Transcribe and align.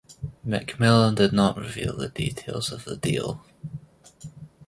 McMillan 0.43 1.13
did 1.13 1.31
not 1.31 1.57
reveal 1.59 1.95
the 1.95 2.09
details 2.09 2.71
of 2.71 2.85
the 2.85 2.97
deal. 2.97 3.45